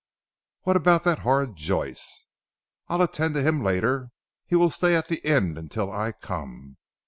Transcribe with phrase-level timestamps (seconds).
[0.63, 2.25] "What about that horrid Joyce?"
[2.87, 4.09] "I'll attend to him later.
[4.47, 6.77] He will stay at the inn until I come.